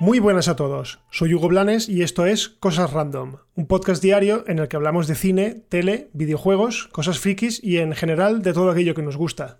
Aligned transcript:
Muy 0.00 0.20
buenas 0.20 0.46
a 0.46 0.54
todos, 0.54 1.00
soy 1.10 1.34
Hugo 1.34 1.48
Blanes 1.48 1.88
y 1.88 2.02
esto 2.02 2.24
es 2.24 2.48
Cosas 2.48 2.92
Random, 2.92 3.38
un 3.56 3.66
podcast 3.66 4.00
diario 4.00 4.44
en 4.46 4.60
el 4.60 4.68
que 4.68 4.76
hablamos 4.76 5.08
de 5.08 5.16
cine, 5.16 5.64
tele, 5.68 6.08
videojuegos, 6.12 6.88
cosas 6.92 7.18
frikis 7.18 7.62
y 7.64 7.78
en 7.78 7.92
general 7.94 8.40
de 8.40 8.52
todo 8.52 8.70
aquello 8.70 8.94
que 8.94 9.02
nos 9.02 9.16
gusta. 9.16 9.58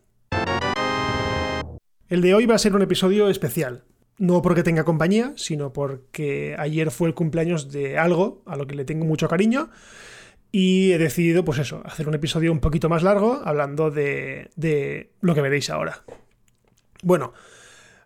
El 2.08 2.22
de 2.22 2.34
hoy 2.34 2.46
va 2.46 2.54
a 2.54 2.58
ser 2.58 2.76
un 2.76 2.82
episodio 2.82 3.28
especial, 3.28 3.82
no 4.16 4.40
porque 4.40 4.62
tenga 4.62 4.84
compañía, 4.84 5.32
sino 5.34 5.72
porque 5.72 6.54
ayer 6.56 6.92
fue 6.92 7.08
el 7.08 7.14
cumpleaños 7.14 7.72
de 7.72 7.98
algo 7.98 8.42
a 8.46 8.54
lo 8.54 8.68
que 8.68 8.76
le 8.76 8.84
tengo 8.84 9.04
mucho 9.04 9.26
cariño 9.26 9.70
y 10.50 10.92
he 10.92 10.98
decidido, 10.98 11.44
pues 11.44 11.58
eso, 11.58 11.82
hacer 11.84 12.08
un 12.08 12.14
episodio 12.14 12.52
un 12.52 12.60
poquito 12.60 12.88
más 12.88 13.02
largo 13.02 13.40
hablando 13.44 13.90
de, 13.90 14.50
de 14.56 15.10
lo 15.20 15.34
que 15.34 15.42
veréis 15.42 15.70
ahora. 15.70 16.04
Bueno, 17.02 17.32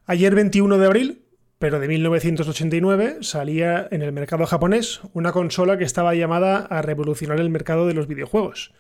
ayer 0.07 0.35
21 0.35 0.79
de 0.79 0.87
abril 0.87 1.23
pero 1.63 1.79
de 1.79 1.87
1989 1.87 3.19
salía 3.21 3.87
en 3.93 4.03
el 4.03 4.11
mercado 4.11 4.47
japonés 4.47 5.01
una 5.13 5.31
consola 5.31 5.79
que 5.79 5.85
estaba 5.85 6.13
llamada 6.13 6.57
a 6.57 6.83
revolucionar 6.83 7.39
el 7.39 7.51
mercado 7.51 7.87
de 7.87 7.95
los 7.95 8.09
videojuegos. 8.09 8.73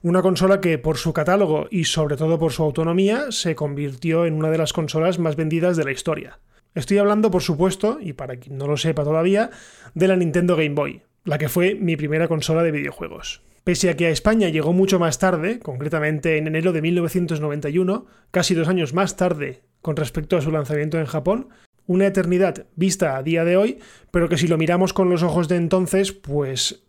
Una 0.00 0.22
consola 0.22 0.62
que 0.62 0.78
por 0.78 0.96
su 0.96 1.12
catálogo 1.12 1.68
y 1.70 1.84
sobre 1.84 2.16
todo 2.16 2.38
por 2.38 2.52
su 2.52 2.62
autonomía 2.62 3.30
se 3.30 3.54
convirtió 3.54 4.24
en 4.24 4.32
una 4.32 4.48
de 4.48 4.56
las 4.56 4.72
consolas 4.72 5.18
más 5.18 5.36
vendidas 5.36 5.76
de 5.76 5.84
la 5.84 5.92
historia. 5.92 6.40
Estoy 6.74 6.96
hablando, 6.96 7.30
por 7.30 7.42
supuesto, 7.42 7.98
y 8.00 8.14
para 8.14 8.36
quien 8.36 8.56
no 8.56 8.68
lo 8.68 8.78
sepa 8.78 9.04
todavía, 9.04 9.50
de 9.92 10.08
la 10.08 10.16
Nintendo 10.16 10.56
Game 10.56 10.74
Boy, 10.74 11.02
la 11.24 11.38
que 11.38 11.48
fue 11.48 11.74
mi 11.74 11.96
primera 11.96 12.28
consola 12.28 12.62
de 12.62 12.70
videojuegos. 12.70 13.42
Pese 13.64 13.88
a 13.88 13.96
que 13.96 14.06
a 14.06 14.10
España 14.10 14.50
llegó 14.50 14.74
mucho 14.74 14.98
más 14.98 15.18
tarde, 15.18 15.58
concretamente 15.58 16.36
en 16.36 16.46
enero 16.46 16.72
de 16.72 16.82
1991, 16.82 18.06
casi 18.30 18.54
dos 18.54 18.68
años 18.68 18.92
más 18.92 19.16
tarde 19.16 19.62
con 19.80 19.96
respecto 19.96 20.36
a 20.36 20.42
su 20.42 20.50
lanzamiento 20.50 20.98
en 20.98 21.06
Japón, 21.06 21.48
una 21.86 22.06
eternidad 22.06 22.66
vista 22.76 23.16
a 23.16 23.22
día 23.22 23.44
de 23.44 23.56
hoy, 23.56 23.78
pero 24.10 24.28
que 24.28 24.38
si 24.38 24.48
lo 24.48 24.58
miramos 24.58 24.92
con 24.92 25.10
los 25.10 25.22
ojos 25.22 25.48
de 25.48 25.56
entonces, 25.56 26.12
pues 26.12 26.84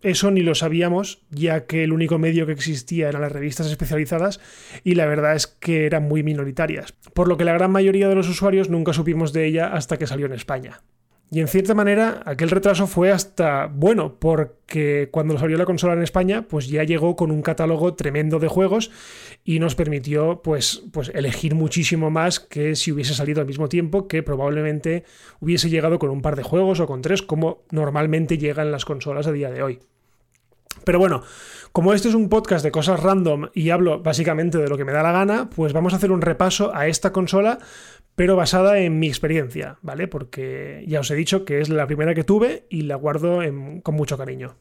eso 0.00 0.30
ni 0.30 0.42
lo 0.42 0.54
sabíamos, 0.54 1.22
ya 1.30 1.66
que 1.66 1.82
el 1.82 1.92
único 1.92 2.18
medio 2.18 2.46
que 2.46 2.52
existía 2.52 3.08
eran 3.08 3.22
las 3.22 3.32
revistas 3.32 3.66
especializadas 3.66 4.40
y 4.84 4.94
la 4.94 5.06
verdad 5.06 5.34
es 5.34 5.48
que 5.48 5.86
eran 5.86 6.04
muy 6.04 6.22
minoritarias, 6.22 6.92
por 7.14 7.26
lo 7.26 7.36
que 7.36 7.44
la 7.44 7.52
gran 7.52 7.72
mayoría 7.72 8.08
de 8.08 8.14
los 8.14 8.28
usuarios 8.28 8.70
nunca 8.70 8.92
supimos 8.92 9.32
de 9.32 9.46
ella 9.46 9.72
hasta 9.72 9.96
que 9.96 10.06
salió 10.06 10.26
en 10.26 10.34
España. 10.34 10.82
Y 11.30 11.40
en 11.40 11.48
cierta 11.48 11.74
manera, 11.74 12.22
aquel 12.24 12.48
retraso 12.48 12.86
fue 12.86 13.10
hasta 13.10 13.66
bueno, 13.66 14.16
porque 14.18 15.10
cuando 15.10 15.38
salió 15.38 15.58
la 15.58 15.66
consola 15.66 15.92
en 15.92 16.02
España, 16.02 16.46
pues 16.48 16.68
ya 16.68 16.84
llegó 16.84 17.16
con 17.16 17.30
un 17.30 17.42
catálogo 17.42 17.94
tremendo 17.94 18.38
de 18.38 18.48
juegos 18.48 18.90
y 19.44 19.58
nos 19.58 19.74
permitió 19.74 20.40
pues, 20.42 20.84
pues 20.90 21.10
elegir 21.14 21.54
muchísimo 21.54 22.10
más 22.10 22.40
que 22.40 22.74
si 22.76 22.92
hubiese 22.92 23.12
salido 23.12 23.42
al 23.42 23.46
mismo 23.46 23.68
tiempo, 23.68 24.08
que 24.08 24.22
probablemente 24.22 25.04
hubiese 25.40 25.68
llegado 25.68 25.98
con 25.98 26.08
un 26.08 26.22
par 26.22 26.34
de 26.34 26.44
juegos 26.44 26.80
o 26.80 26.86
con 26.86 27.02
tres, 27.02 27.20
como 27.20 27.62
normalmente 27.70 28.38
llegan 28.38 28.72
las 28.72 28.86
consolas 28.86 29.26
a 29.26 29.32
día 29.32 29.50
de 29.50 29.62
hoy. 29.62 29.80
Pero 30.84 30.98
bueno, 30.98 31.22
como 31.72 31.92
este 31.92 32.08
es 32.08 32.14
un 32.14 32.28
podcast 32.28 32.64
de 32.64 32.70
cosas 32.70 33.00
random 33.00 33.48
y 33.54 33.70
hablo 33.70 34.02
básicamente 34.02 34.58
de 34.58 34.68
lo 34.68 34.76
que 34.76 34.84
me 34.84 34.92
da 34.92 35.02
la 35.02 35.12
gana, 35.12 35.50
pues 35.50 35.72
vamos 35.72 35.92
a 35.92 35.96
hacer 35.96 36.12
un 36.12 36.22
repaso 36.22 36.74
a 36.74 36.86
esta 36.86 37.12
consola 37.12 37.58
pero 38.18 38.34
basada 38.34 38.80
en 38.80 38.98
mi 38.98 39.06
experiencia, 39.06 39.78
¿vale? 39.80 40.08
Porque 40.08 40.84
ya 40.88 40.98
os 40.98 41.10
he 41.12 41.14
dicho 41.14 41.44
que 41.44 41.60
es 41.60 41.68
la 41.68 41.86
primera 41.86 42.16
que 42.16 42.24
tuve 42.24 42.66
y 42.68 42.82
la 42.82 42.96
guardo 42.96 43.38
con 43.84 43.94
mucho 43.94 44.18
cariño. 44.18 44.56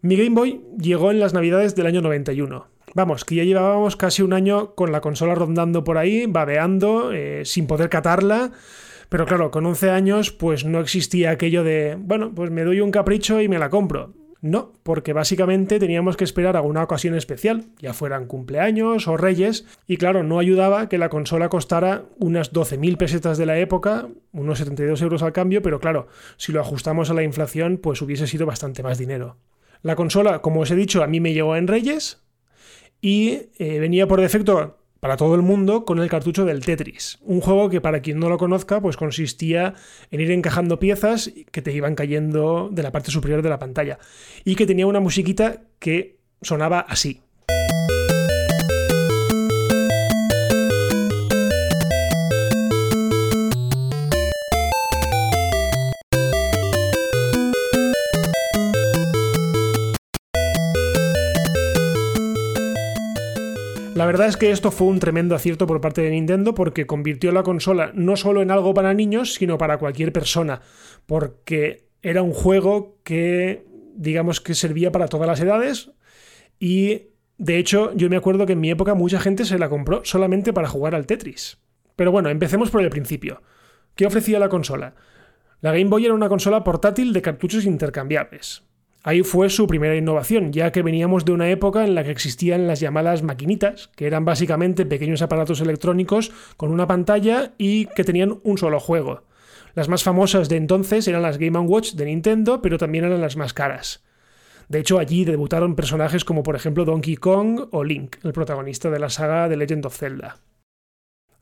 Mi 0.00 0.16
Game 0.16 0.34
Boy 0.34 0.62
llegó 0.78 1.10
en 1.10 1.20
las 1.20 1.34
navidades 1.34 1.74
del 1.74 1.84
año 1.84 2.00
91. 2.00 2.68
Vamos, 2.94 3.26
que 3.26 3.34
ya 3.34 3.44
llevábamos 3.44 3.96
casi 3.96 4.22
un 4.22 4.32
año 4.32 4.74
con 4.74 4.92
la 4.92 5.02
consola 5.02 5.34
rondando 5.34 5.84
por 5.84 5.98
ahí, 5.98 6.24
babeando, 6.26 7.12
eh, 7.12 7.44
sin 7.44 7.66
poder 7.66 7.90
catarla. 7.90 8.52
Pero 9.08 9.26
claro, 9.26 9.50
con 9.50 9.66
11 9.66 9.90
años 9.90 10.32
pues 10.32 10.64
no 10.64 10.80
existía 10.80 11.30
aquello 11.30 11.64
de, 11.64 11.96
bueno, 11.98 12.32
pues 12.34 12.50
me 12.50 12.64
doy 12.64 12.80
un 12.80 12.90
capricho 12.90 13.40
y 13.40 13.48
me 13.48 13.58
la 13.58 13.70
compro. 13.70 14.14
No, 14.42 14.74
porque 14.82 15.12
básicamente 15.12 15.78
teníamos 15.78 16.16
que 16.16 16.24
esperar 16.24 16.56
a 16.56 16.60
una 16.60 16.82
ocasión 16.82 17.14
especial, 17.14 17.64
ya 17.78 17.94
fueran 17.94 18.26
cumpleaños 18.26 19.08
o 19.08 19.16
reyes, 19.16 19.66
y 19.86 19.96
claro, 19.96 20.22
no 20.22 20.38
ayudaba 20.38 20.88
que 20.88 20.98
la 20.98 21.08
consola 21.08 21.48
costara 21.48 22.04
unas 22.18 22.52
12.000 22.52 22.96
pesetas 22.96 23.38
de 23.38 23.46
la 23.46 23.58
época, 23.58 24.08
unos 24.32 24.58
72 24.58 25.00
euros 25.02 25.22
al 25.22 25.32
cambio, 25.32 25.62
pero 25.62 25.80
claro, 25.80 26.06
si 26.36 26.52
lo 26.52 26.60
ajustamos 26.60 27.10
a 27.10 27.14
la 27.14 27.22
inflación, 27.22 27.78
pues 27.78 28.02
hubiese 28.02 28.26
sido 28.26 28.46
bastante 28.46 28.82
más 28.82 28.98
dinero. 28.98 29.38
La 29.82 29.96
consola, 29.96 30.40
como 30.42 30.60
os 30.60 30.70
he 30.70 30.76
dicho, 30.76 31.02
a 31.02 31.06
mí 31.06 31.18
me 31.18 31.32
llegó 31.32 31.56
en 31.56 31.66
reyes 31.66 32.22
y 33.00 33.48
eh, 33.58 33.80
venía 33.80 34.06
por 34.06 34.20
defecto 34.20 34.78
para 35.00 35.16
todo 35.16 35.34
el 35.34 35.42
mundo 35.42 35.84
con 35.84 35.98
el 35.98 36.08
cartucho 36.08 36.44
del 36.44 36.64
Tetris. 36.64 37.18
Un 37.22 37.40
juego 37.40 37.68
que 37.68 37.80
para 37.80 38.00
quien 38.00 38.18
no 38.18 38.28
lo 38.28 38.38
conozca, 38.38 38.80
pues 38.80 38.96
consistía 38.96 39.74
en 40.10 40.20
ir 40.20 40.30
encajando 40.30 40.78
piezas 40.78 41.32
que 41.50 41.62
te 41.62 41.72
iban 41.72 41.94
cayendo 41.94 42.68
de 42.72 42.82
la 42.82 42.92
parte 42.92 43.10
superior 43.10 43.42
de 43.42 43.50
la 43.50 43.58
pantalla. 43.58 43.98
Y 44.44 44.54
que 44.54 44.66
tenía 44.66 44.86
una 44.86 45.00
musiquita 45.00 45.62
que 45.78 46.18
sonaba 46.42 46.80
así. 46.80 47.25
La 63.96 64.04
verdad 64.04 64.26
es 64.26 64.36
que 64.36 64.50
esto 64.50 64.70
fue 64.70 64.88
un 64.88 64.98
tremendo 64.98 65.34
acierto 65.34 65.66
por 65.66 65.80
parte 65.80 66.02
de 66.02 66.10
Nintendo 66.10 66.54
porque 66.54 66.86
convirtió 66.86 67.32
la 67.32 67.42
consola 67.42 67.92
no 67.94 68.16
solo 68.16 68.42
en 68.42 68.50
algo 68.50 68.74
para 68.74 68.92
niños, 68.92 69.32
sino 69.32 69.56
para 69.56 69.78
cualquier 69.78 70.12
persona, 70.12 70.60
porque 71.06 71.88
era 72.02 72.20
un 72.20 72.34
juego 72.34 72.98
que 73.04 73.64
digamos 73.94 74.42
que 74.42 74.54
servía 74.54 74.92
para 74.92 75.08
todas 75.08 75.26
las 75.26 75.40
edades 75.40 75.92
y 76.60 77.04
de 77.38 77.56
hecho 77.56 77.94
yo 77.94 78.10
me 78.10 78.18
acuerdo 78.18 78.44
que 78.44 78.52
en 78.52 78.60
mi 78.60 78.70
época 78.70 78.92
mucha 78.92 79.18
gente 79.18 79.46
se 79.46 79.58
la 79.58 79.70
compró 79.70 80.04
solamente 80.04 80.52
para 80.52 80.68
jugar 80.68 80.94
al 80.94 81.06
Tetris. 81.06 81.56
Pero 81.96 82.12
bueno, 82.12 82.28
empecemos 82.28 82.68
por 82.68 82.82
el 82.82 82.90
principio. 82.90 83.40
¿Qué 83.94 84.04
ofrecía 84.04 84.38
la 84.38 84.50
consola? 84.50 84.94
La 85.62 85.72
Game 85.72 85.86
Boy 85.86 86.04
era 86.04 86.12
una 86.12 86.28
consola 86.28 86.62
portátil 86.64 87.14
de 87.14 87.22
cartuchos 87.22 87.64
intercambiables. 87.64 88.65
Ahí 89.06 89.22
fue 89.22 89.50
su 89.50 89.68
primera 89.68 89.94
innovación, 89.94 90.52
ya 90.52 90.72
que 90.72 90.82
veníamos 90.82 91.24
de 91.24 91.30
una 91.30 91.48
época 91.48 91.84
en 91.84 91.94
la 91.94 92.02
que 92.02 92.10
existían 92.10 92.66
las 92.66 92.80
llamadas 92.80 93.22
maquinitas, 93.22 93.88
que 93.94 94.08
eran 94.08 94.24
básicamente 94.24 94.84
pequeños 94.84 95.22
aparatos 95.22 95.60
electrónicos 95.60 96.32
con 96.56 96.72
una 96.72 96.88
pantalla 96.88 97.52
y 97.56 97.86
que 97.86 98.02
tenían 98.02 98.40
un 98.42 98.58
solo 98.58 98.80
juego. 98.80 99.22
Las 99.76 99.88
más 99.88 100.02
famosas 100.02 100.48
de 100.48 100.56
entonces 100.56 101.06
eran 101.06 101.22
las 101.22 101.38
Game 101.38 101.56
Watch 101.56 101.92
de 101.92 102.06
Nintendo, 102.06 102.60
pero 102.60 102.78
también 102.78 103.04
eran 103.04 103.20
las 103.20 103.36
más 103.36 103.54
caras. 103.54 104.02
De 104.68 104.80
hecho, 104.80 104.98
allí 104.98 105.24
debutaron 105.24 105.76
personajes 105.76 106.24
como 106.24 106.42
por 106.42 106.56
ejemplo 106.56 106.84
Donkey 106.84 107.14
Kong 107.14 107.68
o 107.70 107.84
Link, 107.84 108.16
el 108.24 108.32
protagonista 108.32 108.90
de 108.90 108.98
la 108.98 109.08
saga 109.08 109.48
The 109.48 109.56
Legend 109.56 109.86
of 109.86 109.96
Zelda. 109.96 110.40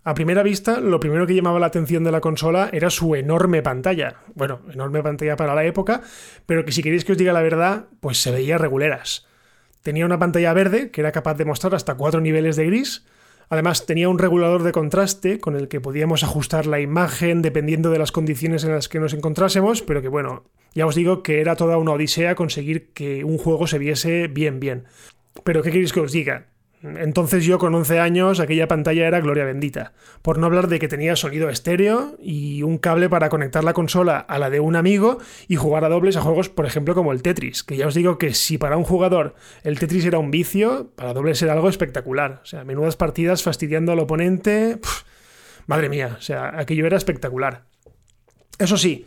A 0.06 0.12
primera 0.12 0.42
vista, 0.42 0.80
lo 0.80 1.00
primero 1.00 1.26
que 1.26 1.34
llamaba 1.34 1.58
la 1.58 1.66
atención 1.66 2.04
de 2.04 2.12
la 2.12 2.20
consola 2.20 2.68
era 2.72 2.90
su 2.90 3.14
enorme 3.14 3.62
pantalla. 3.62 4.16
Bueno, 4.34 4.60
enorme 4.70 5.02
pantalla 5.02 5.34
para 5.34 5.54
la 5.54 5.64
época, 5.64 6.02
pero 6.44 6.66
que 6.66 6.72
si 6.72 6.82
queréis 6.82 7.06
que 7.06 7.12
os 7.12 7.18
diga 7.18 7.32
la 7.32 7.40
verdad, 7.40 7.86
pues 8.00 8.20
se 8.20 8.30
veía 8.30 8.58
reguleras. 8.58 9.26
Tenía 9.82 10.04
una 10.04 10.18
pantalla 10.18 10.52
verde 10.52 10.90
que 10.90 11.00
era 11.00 11.10
capaz 11.10 11.36
de 11.36 11.46
mostrar 11.46 11.74
hasta 11.74 11.94
cuatro 11.94 12.20
niveles 12.20 12.56
de 12.56 12.66
gris. 12.66 13.06
Además, 13.48 13.86
tenía 13.86 14.10
un 14.10 14.18
regulador 14.18 14.62
de 14.62 14.72
contraste 14.72 15.40
con 15.40 15.56
el 15.56 15.68
que 15.68 15.80
podíamos 15.80 16.22
ajustar 16.22 16.66
la 16.66 16.80
imagen 16.80 17.40
dependiendo 17.40 17.90
de 17.90 17.98
las 17.98 18.12
condiciones 18.12 18.62
en 18.64 18.72
las 18.72 18.90
que 18.90 19.00
nos 19.00 19.14
encontrásemos, 19.14 19.80
pero 19.80 20.02
que 20.02 20.08
bueno, 20.08 20.44
ya 20.74 20.86
os 20.86 20.94
digo 20.94 21.22
que 21.22 21.40
era 21.40 21.56
toda 21.56 21.78
una 21.78 21.92
odisea 21.92 22.34
conseguir 22.34 22.92
que 22.92 23.24
un 23.24 23.38
juego 23.38 23.66
se 23.66 23.78
viese 23.78 24.28
bien 24.28 24.60
bien. 24.60 24.84
Pero 25.44 25.62
¿qué 25.62 25.70
queréis 25.70 25.94
que 25.94 26.00
os 26.00 26.12
diga? 26.12 26.48
Entonces 26.84 27.46
yo 27.46 27.58
con 27.58 27.74
11 27.74 27.98
años 27.98 28.40
aquella 28.40 28.68
pantalla 28.68 29.06
era 29.06 29.20
gloria 29.20 29.44
bendita. 29.44 29.94
Por 30.20 30.36
no 30.36 30.44
hablar 30.44 30.68
de 30.68 30.78
que 30.78 30.86
tenía 30.86 31.16
sonido 31.16 31.48
estéreo 31.48 32.16
y 32.20 32.62
un 32.62 32.76
cable 32.76 33.08
para 33.08 33.30
conectar 33.30 33.64
la 33.64 33.72
consola 33.72 34.18
a 34.18 34.38
la 34.38 34.50
de 34.50 34.60
un 34.60 34.76
amigo 34.76 35.18
y 35.48 35.56
jugar 35.56 35.84
a 35.84 35.88
dobles 35.88 36.18
a 36.18 36.20
juegos, 36.20 36.50
por 36.50 36.66
ejemplo, 36.66 36.94
como 36.94 37.12
el 37.12 37.22
Tetris. 37.22 37.62
Que 37.62 37.78
ya 37.78 37.86
os 37.86 37.94
digo 37.94 38.18
que 38.18 38.34
si 38.34 38.58
para 38.58 38.76
un 38.76 38.84
jugador 38.84 39.34
el 39.62 39.78
Tetris 39.78 40.04
era 40.04 40.18
un 40.18 40.30
vicio, 40.30 40.90
para 40.94 41.14
dobles 41.14 41.40
era 41.40 41.54
algo 41.54 41.70
espectacular. 41.70 42.40
O 42.42 42.46
sea, 42.46 42.64
menudas 42.64 42.96
partidas 42.96 43.42
fastidiando 43.42 43.92
al 43.92 44.00
oponente. 44.00 44.78
madre 45.66 45.88
mía, 45.88 46.16
o 46.18 46.22
sea, 46.22 46.52
aquello 46.58 46.86
era 46.86 46.98
espectacular. 46.98 47.64
Eso 48.58 48.76
sí, 48.76 49.06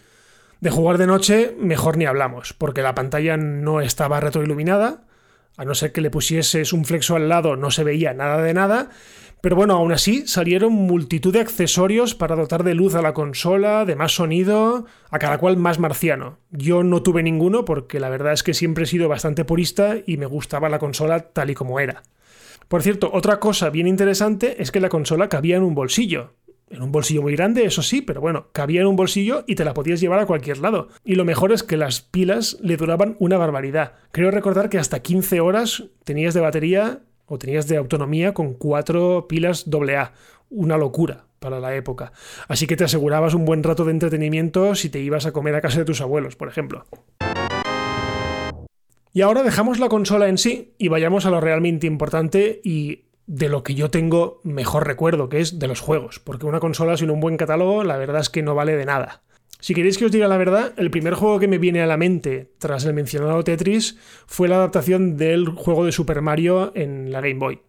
de 0.61 0.71
jugar 0.71 0.97
de 0.97 1.05
noche 1.05 1.55
mejor 1.59 1.97
ni 1.97 2.05
hablamos, 2.05 2.53
porque 2.53 2.81
la 2.81 2.95
pantalla 2.95 3.37
no 3.37 3.81
estaba 3.81 4.19
retroiluminada 4.19 5.06
A 5.57 5.65
no 5.65 5.75
ser 5.75 5.91
que 5.91 6.01
le 6.01 6.11
pusieses 6.11 6.71
un 6.71 6.85
flexo 6.85 7.15
al 7.15 7.29
lado, 7.29 7.55
no 7.55 7.71
se 7.71 7.83
veía 7.83 8.13
nada 8.13 8.41
de 8.41 8.53
nada. 8.53 8.89
Pero 9.41 9.55
bueno, 9.55 9.75
aún 9.75 9.91
así 9.91 10.25
salieron 10.27 10.73
multitud 10.73 11.33
de 11.33 11.39
accesorios 11.39 12.15
para 12.15 12.35
dotar 12.35 12.63
de 12.63 12.73
luz 12.73 12.95
a 12.95 13.01
la 13.01 13.13
consola, 13.13 13.85
de 13.85 13.95
más 13.95 14.13
sonido, 14.13 14.85
a 15.09 15.19
cada 15.19 15.37
cual 15.37 15.57
más 15.57 15.79
marciano. 15.79 16.37
Yo 16.51 16.83
no 16.83 17.03
tuve 17.03 17.23
ninguno 17.23 17.65
porque 17.65 17.99
la 17.99 18.09
verdad 18.09 18.33
es 18.33 18.43
que 18.43 18.53
siempre 18.53 18.85
he 18.85 18.87
sido 18.87 19.09
bastante 19.09 19.45
purista 19.45 19.95
y 20.05 20.17
me 20.17 20.25
gustaba 20.25 20.69
la 20.69 20.79
consola 20.79 21.19
tal 21.19 21.49
y 21.49 21.55
como 21.55 21.79
era. 21.79 22.03
Por 22.67 22.81
cierto, 22.81 23.09
otra 23.13 23.39
cosa 23.39 23.69
bien 23.69 23.87
interesante 23.87 24.61
es 24.61 24.71
que 24.71 24.79
la 24.79 24.89
consola 24.89 25.29
cabía 25.29 25.57
en 25.57 25.63
un 25.63 25.75
bolsillo. 25.75 26.33
En 26.69 26.81
un 26.81 26.91
bolsillo 26.91 27.21
muy 27.21 27.33
grande, 27.35 27.63
eso 27.63 27.81
sí, 27.81 28.01
pero 28.01 28.19
bueno, 28.19 28.47
cabía 28.51 28.81
en 28.81 28.87
un 28.87 28.97
bolsillo 28.97 29.45
y 29.47 29.55
te 29.55 29.63
la 29.63 29.73
podías 29.73 30.01
llevar 30.01 30.19
a 30.19 30.25
cualquier 30.25 30.57
lado. 30.57 30.89
Y 31.05 31.15
lo 31.15 31.23
mejor 31.23 31.53
es 31.53 31.63
que 31.63 31.77
las 31.77 32.01
pilas 32.01 32.57
le 32.61 32.75
duraban 32.75 33.15
una 33.19 33.37
barbaridad. 33.37 33.93
Creo 34.11 34.31
recordar 34.31 34.69
que 34.69 34.77
hasta 34.77 34.99
15 34.99 35.39
horas 35.39 35.85
tenías 36.03 36.33
de 36.33 36.41
batería 36.41 36.99
o 37.25 37.37
tenías 37.37 37.67
de 37.67 37.77
autonomía 37.77 38.33
con 38.33 38.53
cuatro 38.53 39.27
pilas 39.29 39.65
AA. 39.71 40.11
Una 40.49 40.77
locura 40.77 41.25
para 41.39 41.59
la 41.59 41.75
época. 41.75 42.11
Así 42.47 42.67
que 42.67 42.75
te 42.75 42.83
asegurabas 42.83 43.33
un 43.33 43.45
buen 43.45 43.63
rato 43.63 43.85
de 43.85 43.91
entretenimiento 43.91 44.75
si 44.75 44.89
te 44.89 44.99
ibas 44.99 45.25
a 45.25 45.31
comer 45.31 45.55
a 45.55 45.61
casa 45.61 45.79
de 45.79 45.85
tus 45.85 46.01
abuelos, 46.01 46.35
por 46.35 46.49
ejemplo. 46.49 46.85
Y 49.13 49.21
ahora 49.21 49.41
dejamos 49.41 49.79
la 49.79 49.89
consola 49.89 50.27
en 50.27 50.37
sí 50.37 50.73
y 50.77 50.89
vayamos 50.89 51.25
a 51.25 51.31
lo 51.31 51.41
realmente 51.41 51.87
importante 51.87 52.61
y 52.63 53.06
de 53.27 53.49
lo 53.49 53.61
que 53.61 53.75
yo 53.75 53.91
tengo 53.91 54.39
mejor 54.43 54.87
recuerdo, 54.87 55.29
que 55.29 55.41
es 55.41 55.59
de 55.59 55.67
los 55.67 55.81
juegos, 55.81 56.19
porque 56.19 56.45
una 56.45 56.59
consola 56.59 56.97
sin 56.97 57.11
un 57.11 57.19
buen 57.19 57.37
catálogo 57.37 57.83
la 57.83 57.97
verdad 57.97 58.21
es 58.21 58.29
que 58.29 58.41
no 58.41 58.55
vale 58.55 58.75
de 58.75 58.85
nada. 58.85 59.21
Si 59.59 59.73
queréis 59.73 59.97
que 59.97 60.05
os 60.05 60.11
diga 60.11 60.27
la 60.27 60.37
verdad, 60.37 60.73
el 60.77 60.91
primer 60.91 61.15
juego 61.15 61.39
que 61.39 61.47
me 61.47 61.57
viene 61.57 61.81
a 61.81 61.87
la 61.87 61.97
mente 61.97 62.51
tras 62.59 62.85
el 62.85 62.93
mencionado 62.93 63.43
Tetris 63.43 63.97
fue 64.27 64.47
la 64.47 64.57
adaptación 64.57 65.17
del 65.17 65.49
juego 65.49 65.83
de 65.83 65.91
Super 65.91 66.21
Mario 66.21 66.71
en 66.75 67.11
la 67.11 67.21
Game 67.21 67.39
Boy. 67.39 67.59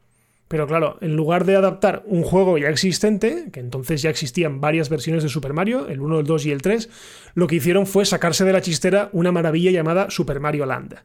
Pero 0.48 0.66
claro, 0.66 0.96
en 1.00 1.16
lugar 1.16 1.44
de 1.44 1.56
adaptar 1.56 2.02
un 2.06 2.22
juego 2.22 2.56
ya 2.56 2.68
existente, 2.68 3.46
que 3.52 3.60
entonces 3.60 4.00
ya 4.00 4.10
existían 4.10 4.60
varias 4.60 4.88
versiones 4.88 5.22
de 5.22 5.28
Super 5.28 5.52
Mario, 5.52 5.88
el 5.88 6.00
1, 6.00 6.20
el 6.20 6.26
2 6.26 6.46
y 6.46 6.52
el 6.52 6.62
3, 6.62 6.88
lo 7.34 7.46
que 7.46 7.56
hicieron 7.56 7.86
fue 7.86 8.06
sacarse 8.06 8.44
de 8.44 8.52
la 8.52 8.62
chistera 8.62 9.10
una 9.12 9.32
maravilla 9.32 9.70
llamada 9.70 10.10
Super 10.10 10.40
Mario 10.40 10.66
Land. 10.66 10.96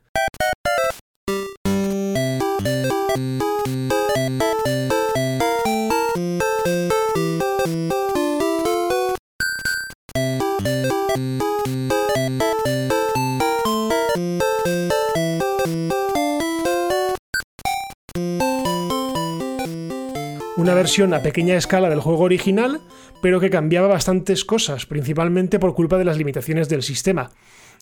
Una 20.63 20.75
versión 20.75 21.13
a 21.13 21.21
pequeña 21.21 21.57
escala 21.57 21.89
del 21.89 22.00
juego 22.00 22.24
original, 22.24 22.80
pero 23.21 23.42
que 23.42 23.50
cambiaba 23.50 23.89
bastantes 23.89 24.45
cosas, 24.45 24.86
principalmente 24.86 25.60
por 25.60 25.75
culpa 25.75 25.98
de 25.98 26.06
las 26.06 26.18
limitaciones 26.18 26.69
del 26.69 26.83
sistema. 26.83 27.31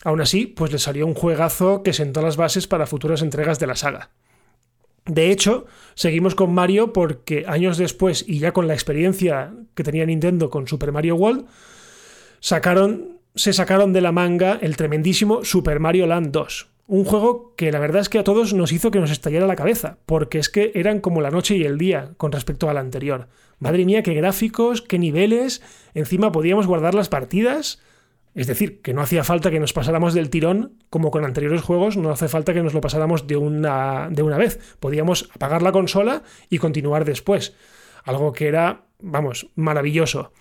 Aún 0.03 0.19
así, 0.19 0.47
pues 0.47 0.71
le 0.71 0.79
salió 0.79 1.05
un 1.05 1.13
juegazo 1.13 1.83
que 1.83 1.93
sentó 1.93 2.23
las 2.23 2.37
bases 2.37 2.65
para 2.65 2.87
futuras 2.87 3.21
entregas 3.21 3.59
de 3.59 3.67
la 3.67 3.75
saga. 3.75 4.09
De 5.05 5.29
hecho, 5.29 5.67
seguimos 5.93 6.33
con 6.33 6.55
Mario 6.55 6.91
porque 6.91 7.45
años 7.47 7.77
después, 7.77 8.25
y 8.27 8.39
ya 8.39 8.51
con 8.51 8.67
la 8.67 8.73
experiencia 8.73 9.53
que 9.75 9.83
tenía 9.83 10.07
Nintendo 10.07 10.49
con 10.49 10.67
Super 10.67 10.91
Mario 10.91 11.17
World, 11.17 11.45
sacaron, 12.39 13.19
se 13.35 13.53
sacaron 13.53 13.93
de 13.93 14.01
la 14.01 14.11
manga 14.11 14.57
el 14.59 14.75
tremendísimo 14.75 15.45
Super 15.45 15.79
Mario 15.79 16.07
Land 16.07 16.31
2, 16.31 16.70
un 16.87 17.05
juego 17.05 17.53
que 17.55 17.71
la 17.71 17.79
verdad 17.79 18.01
es 18.01 18.09
que 18.09 18.19
a 18.19 18.23
todos 18.23 18.53
nos 18.53 18.71
hizo 18.71 18.91
que 18.91 18.99
nos 18.99 19.11
estallara 19.11 19.47
la 19.47 19.55
cabeza, 19.55 19.97
porque 20.05 20.39
es 20.39 20.49
que 20.49 20.71
eran 20.75 20.99
como 20.99 21.21
la 21.21 21.31
noche 21.31 21.55
y 21.55 21.63
el 21.63 21.77
día 21.77 22.11
con 22.17 22.31
respecto 22.31 22.69
al 22.69 22.77
anterior. 22.77 23.27
Madre 23.59 23.85
mía, 23.85 24.03
qué 24.03 24.13
gráficos, 24.13 24.81
qué 24.81 24.99
niveles, 24.99 25.61
encima 25.93 26.31
podíamos 26.31 26.67
guardar 26.67 26.93
las 26.93 27.09
partidas. 27.09 27.79
Es 28.33 28.47
decir, 28.47 28.81
que 28.81 28.93
no 28.93 29.01
hacía 29.01 29.23
falta 29.23 29.51
que 29.51 29.59
nos 29.59 29.73
pasáramos 29.73 30.13
del 30.13 30.29
tirón, 30.29 30.73
como 30.89 31.11
con 31.11 31.25
anteriores 31.25 31.61
juegos, 31.61 31.97
no 31.97 32.11
hace 32.11 32.29
falta 32.29 32.53
que 32.53 32.63
nos 32.63 32.73
lo 32.73 32.81
pasáramos 32.81 33.27
de 33.27 33.35
una, 33.35 34.09
de 34.09 34.23
una 34.23 34.37
vez. 34.37 34.77
Podíamos 34.79 35.29
apagar 35.35 35.61
la 35.61 35.73
consola 35.73 36.23
y 36.49 36.57
continuar 36.57 37.05
después. 37.05 37.55
Algo 38.03 38.31
que 38.31 38.47
era, 38.47 38.85
vamos, 38.99 39.47
maravilloso. 39.55 40.31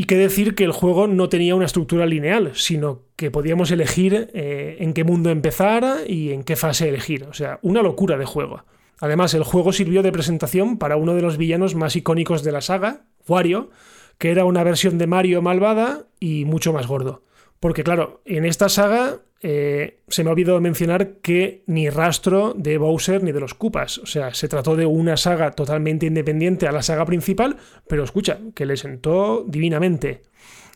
Y 0.00 0.04
qué 0.04 0.16
decir 0.16 0.54
que 0.54 0.64
el 0.64 0.72
juego 0.72 1.08
no 1.08 1.28
tenía 1.28 1.54
una 1.54 1.66
estructura 1.66 2.06
lineal, 2.06 2.52
sino 2.54 3.02
que 3.16 3.30
podíamos 3.30 3.70
elegir 3.70 4.30
eh, 4.32 4.78
en 4.80 4.94
qué 4.94 5.04
mundo 5.04 5.28
empezar 5.28 6.04
y 6.06 6.32
en 6.32 6.42
qué 6.42 6.56
fase 6.56 6.88
elegir. 6.88 7.24
O 7.24 7.34
sea, 7.34 7.58
una 7.60 7.82
locura 7.82 8.16
de 8.16 8.24
juego. 8.24 8.64
Además, 8.98 9.34
el 9.34 9.44
juego 9.44 9.74
sirvió 9.74 10.02
de 10.02 10.10
presentación 10.10 10.78
para 10.78 10.96
uno 10.96 11.14
de 11.14 11.20
los 11.20 11.36
villanos 11.36 11.74
más 11.74 11.96
icónicos 11.96 12.42
de 12.42 12.50
la 12.50 12.62
saga, 12.62 13.02
Wario, 13.28 13.68
que 14.16 14.30
era 14.30 14.46
una 14.46 14.64
versión 14.64 14.96
de 14.96 15.06
Mario 15.06 15.42
malvada 15.42 16.06
y 16.18 16.46
mucho 16.46 16.72
más 16.72 16.86
gordo. 16.86 17.22
Porque 17.60 17.84
claro, 17.84 18.22
en 18.24 18.46
esta 18.46 18.70
saga 18.70 19.20
eh, 19.42 20.00
se 20.08 20.22
me 20.22 20.28
ha 20.28 20.32
olvidado 20.32 20.60
mencionar 20.60 21.14
que 21.22 21.62
ni 21.66 21.88
rastro 21.88 22.52
de 22.56 22.76
Bowser 22.76 23.22
ni 23.22 23.32
de 23.32 23.40
los 23.40 23.54
Koopas. 23.54 23.98
O 23.98 24.06
sea, 24.06 24.34
se 24.34 24.48
trató 24.48 24.76
de 24.76 24.86
una 24.86 25.16
saga 25.16 25.52
totalmente 25.52 26.06
independiente 26.06 26.68
a 26.68 26.72
la 26.72 26.82
saga 26.82 27.06
principal, 27.06 27.56
pero 27.88 28.04
escucha, 28.04 28.38
que 28.54 28.66
le 28.66 28.76
sentó 28.76 29.44
divinamente. 29.48 30.22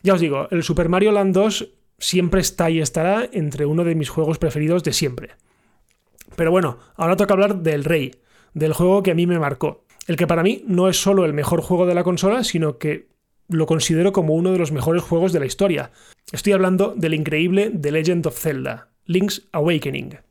Ya 0.01 0.15
os 0.15 0.21
digo, 0.21 0.47
el 0.49 0.63
Super 0.63 0.89
Mario 0.89 1.11
Land 1.11 1.33
2 1.33 1.73
siempre 1.99 2.41
está 2.41 2.69
y 2.69 2.81
estará 2.81 3.29
entre 3.31 3.65
uno 3.65 3.83
de 3.83 3.95
mis 3.95 4.09
juegos 4.09 4.39
preferidos 4.39 4.83
de 4.83 4.93
siempre. 4.93 5.31
Pero 6.35 6.51
bueno, 6.51 6.79
ahora 6.95 7.15
toca 7.15 7.33
hablar 7.33 7.57
del 7.57 7.83
Rey, 7.83 8.15
del 8.53 8.73
juego 8.73 9.03
que 9.03 9.11
a 9.11 9.15
mí 9.15 9.27
me 9.27 9.39
marcó. 9.39 9.85
El 10.07 10.17
que 10.17 10.27
para 10.27 10.43
mí 10.43 10.63
no 10.67 10.89
es 10.89 10.97
solo 10.97 11.25
el 11.25 11.33
mejor 11.33 11.61
juego 11.61 11.85
de 11.85 11.95
la 11.95 12.03
consola, 12.03 12.43
sino 12.43 12.77
que 12.77 13.07
lo 13.47 13.65
considero 13.65 14.11
como 14.11 14.35
uno 14.35 14.51
de 14.51 14.57
los 14.57 14.71
mejores 14.71 15.03
juegos 15.03 15.33
de 15.33 15.39
la 15.39 15.45
historia. 15.45 15.91
Estoy 16.31 16.53
hablando 16.53 16.93
del 16.95 17.13
increíble 17.13 17.69
The 17.69 17.91
Legend 17.91 18.27
of 18.27 18.39
Zelda, 18.39 18.89
Link's 19.05 19.47
Awakening. 19.51 20.24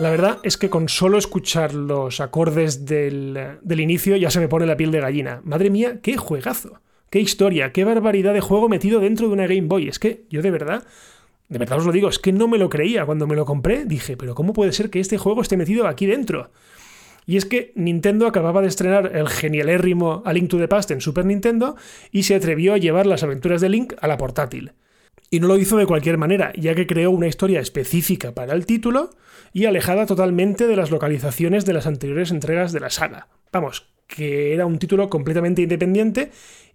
La 0.00 0.08
verdad 0.08 0.38
es 0.44 0.56
que 0.56 0.70
con 0.70 0.88
solo 0.88 1.18
escuchar 1.18 1.74
los 1.74 2.20
acordes 2.20 2.86
del, 2.86 3.60
inicio 3.68 4.16
ya 4.16 4.30
se 4.30 4.40
me 4.40 4.48
pone 4.48 4.64
la 4.64 4.78
piel 4.78 4.90
de 4.92 5.00
gallina. 5.00 5.42
Madre 5.44 5.68
mía, 5.68 5.98
qué 6.02 6.16
juegazo, 6.16 6.80
qué 7.10 7.20
historia, 7.20 7.70
qué 7.72 7.84
barbaridad 7.84 8.32
de 8.32 8.40
juego 8.40 8.70
metido 8.70 9.00
dentro 9.00 9.26
de 9.26 9.34
una 9.34 9.46
Game 9.46 9.66
Boy. 9.66 9.88
Es 9.88 9.98
que 9.98 10.24
yo 10.30 10.40
de 10.40 10.50
verdad, 10.50 10.86
de 11.50 11.58
verdad 11.58 11.80
os 11.80 11.84
lo 11.84 11.92
digo, 11.92 12.08
es 12.08 12.18
que 12.18 12.32
no 12.32 12.48
me 12.48 12.56
lo 12.56 12.70
creía. 12.70 13.04
Cuando 13.04 13.26
me 13.26 13.36
lo 13.36 13.44
compré 13.44 13.84
dije, 13.84 14.16
pero 14.16 14.34
¿cómo 14.34 14.54
puede 14.54 14.72
ser 14.72 14.88
que 14.88 15.00
este 15.00 15.18
juego 15.18 15.42
esté 15.42 15.58
metido 15.58 15.86
aquí 15.86 16.06
dentro? 16.06 16.50
Y 17.26 17.36
es 17.36 17.44
que 17.44 17.74
Nintendo 17.74 18.26
acababa 18.26 18.62
de 18.62 18.68
estrenar 18.68 19.14
el 19.14 19.28
genialérrimo 19.28 20.22
A 20.24 20.32
Link 20.32 20.48
to 20.48 20.56
the 20.56 20.66
Past 20.66 20.92
en 20.92 21.02
Super 21.02 21.26
Nintendo 21.26 21.76
y 22.10 22.22
se 22.22 22.34
atrevió 22.34 22.72
a 22.72 22.78
llevar 22.78 23.04
las 23.04 23.22
aventuras 23.22 23.60
de 23.60 23.68
Link 23.68 23.92
a 24.00 24.08
la 24.08 24.16
portátil. 24.16 24.72
Y 25.30 25.38
no 25.38 25.46
lo 25.46 25.56
hizo 25.56 25.76
de 25.76 25.86
cualquier 25.86 26.18
manera, 26.18 26.52
ya 26.56 26.74
que 26.74 26.88
creó 26.88 27.12
una 27.12 27.28
historia 27.28 27.60
específica 27.60 28.34
para 28.34 28.52
el 28.52 28.66
título 28.66 29.10
y 29.52 29.66
alejada 29.66 30.04
totalmente 30.04 30.66
de 30.66 30.74
las 30.74 30.90
localizaciones 30.90 31.64
de 31.64 31.72
las 31.72 31.86
anteriores 31.86 32.32
entregas 32.32 32.72
de 32.72 32.80
la 32.80 32.90
saga. 32.90 33.28
Vamos, 33.52 33.86
que 34.08 34.52
era 34.52 34.66
un 34.66 34.78
título 34.78 35.08
completamente 35.08 35.62
independiente 35.62 36.32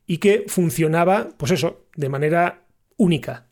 y 0.07 0.17
que 0.17 0.45
funcionaba, 0.47 1.29
pues 1.37 1.51
eso, 1.51 1.85
de 1.95 2.09
manera 2.09 2.65
única. 2.97 3.47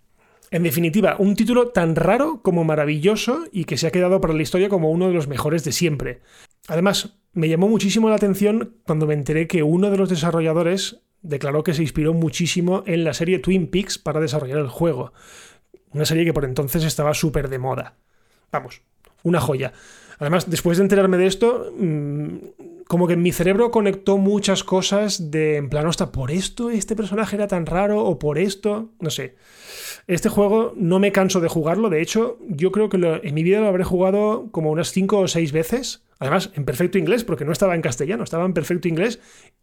En 0.51 0.63
definitiva, 0.63 1.15
un 1.17 1.35
título 1.35 1.69
tan 1.69 1.95
raro 1.95 2.41
como 2.41 2.63
maravilloso 2.63 3.45
y 3.51 3.65
que 3.65 3.75
se 3.75 3.87
ha 3.87 3.91
quedado 3.91 4.21
para 4.21 4.33
la 4.33 4.43
historia 4.43 4.69
como 4.69 4.91
uno 4.91 5.07
de 5.07 5.13
los 5.13 5.27
mejores 5.27 5.63
de 5.63 5.71
siempre. 5.71 6.21
Además, 6.67 7.17
me 7.33 7.49
llamó 7.49 7.67
muchísimo 7.67 8.09
la 8.09 8.15
atención 8.15 8.77
cuando 8.85 9.07
me 9.07 9.15
enteré 9.15 9.47
que 9.47 9.63
uno 9.63 9.89
de 9.89 9.97
los 9.97 10.09
desarrolladores 10.09 11.01
declaró 11.23 11.63
que 11.63 11.73
se 11.73 11.81
inspiró 11.81 12.13
muchísimo 12.13 12.83
en 12.85 13.03
la 13.03 13.13
serie 13.13 13.39
Twin 13.39 13.67
Peaks 13.67 13.97
para 13.97 14.19
desarrollar 14.19 14.59
el 14.59 14.67
juego. 14.67 15.13
Una 15.91 16.05
serie 16.05 16.25
que 16.25 16.33
por 16.33 16.45
entonces 16.45 16.83
estaba 16.83 17.13
súper 17.13 17.49
de 17.49 17.59
moda. 17.59 17.95
Vamos, 18.51 18.81
una 19.23 19.39
joya. 19.39 19.73
Además, 20.19 20.49
después 20.49 20.77
de 20.77 20.83
enterarme 20.83 21.17
de 21.17 21.25
esto, 21.25 21.73
mm, 21.77 22.83
como 22.87 23.07
que 23.07 23.13
en 23.13 23.21
mi 23.21 23.31
cerebro 23.31 23.71
conectó 23.71 24.17
muchas 24.17 24.63
cosas 24.63 25.31
de, 25.31 25.57
en 25.57 25.69
plan, 25.69 25.87
hasta 25.87 26.11
por 26.11 26.31
esto 26.31 26.69
este 26.69 26.95
personaje 26.95 27.35
era 27.35 27.47
tan 27.47 27.65
raro 27.65 28.03
o 28.03 28.19
por 28.19 28.37
esto, 28.37 28.89
no 28.99 29.09
sé. 29.09 29.35
Este 30.07 30.29
juego 30.29 30.73
no 30.75 30.99
me 30.99 31.11
canso 31.11 31.39
de 31.39 31.47
jugarlo, 31.47 31.89
de 31.89 32.01
hecho, 32.01 32.37
yo 32.47 32.71
creo 32.71 32.89
que 32.89 32.97
en 33.23 33.33
mi 33.33 33.43
vida 33.43 33.61
lo 33.61 33.67
habré 33.67 33.83
jugado 33.83 34.49
como 34.51 34.71
unas 34.71 34.91
5 34.91 35.19
o 35.19 35.27
6 35.27 35.51
veces 35.51 36.03
Además, 36.23 36.51
en 36.55 36.63
perfecto 36.63 36.97
inglés, 36.97 37.25
porque 37.25 37.43
no 37.43 37.51
estaba 37.51 37.75
en 37.75 37.81
castellano, 37.81 38.23
estaba 38.23 38.45
en 38.45 38.53
perfecto 38.53 38.87
inglés 38.87 39.19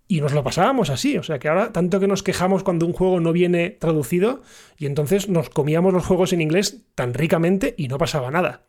y 0.06 0.20
nos 0.20 0.34
lo 0.34 0.44
pasábamos 0.44 0.90
así. 0.90 1.16
O 1.16 1.22
sea 1.22 1.38
que 1.38 1.48
ahora, 1.48 1.72
tanto 1.72 2.00
que 2.00 2.06
nos 2.06 2.22
quejamos 2.22 2.62
cuando 2.62 2.84
un 2.84 2.92
juego 2.92 3.18
no 3.18 3.32
viene 3.32 3.70
traducido, 3.70 4.42
y 4.76 4.84
entonces 4.84 5.30
nos 5.30 5.48
comíamos 5.48 5.94
los 5.94 6.04
juegos 6.04 6.34
en 6.34 6.42
inglés 6.42 6.82
tan 6.94 7.14
ricamente 7.14 7.74
y 7.78 7.88
no 7.88 7.96
pasaba 7.96 8.30
nada. 8.30 8.66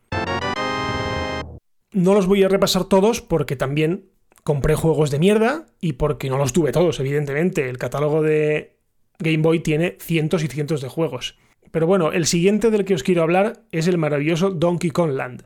No 1.92 2.14
los 2.14 2.28
voy 2.28 2.44
a 2.44 2.48
repasar 2.48 2.86
todos 2.86 3.22
porque 3.22 3.58
también 3.58 4.06
compré 4.46 4.76
juegos 4.76 5.12
de 5.12 5.20
mierda 5.20 5.66
y 5.82 5.94
porque 5.94 6.30
no 6.30 6.38
los 6.38 6.54
tuve 6.54 6.72
todos, 6.72 6.98
evidentemente. 7.02 7.68
El 7.68 7.78
catálogo 7.78 8.22
de 8.22 8.78
Game 9.20 9.40
Boy 9.40 9.60
tiene 9.60 9.98
cientos 10.00 10.46
y 10.46 10.48
cientos 10.48 10.80
de 10.80 10.88
juegos. 10.88 11.38
Pero 11.72 11.88
bueno, 11.88 12.14
el 12.14 12.26
siguiente 12.26 12.72
del 12.72 12.86
que 12.86 12.94
os 12.94 13.04
quiero 13.04 13.24
hablar 13.24 13.64
es 13.74 13.88
el 13.88 13.98
maravilloso 13.98 14.50
Donkey 14.50 14.92
Kong 14.92 15.12
Land. 15.12 15.44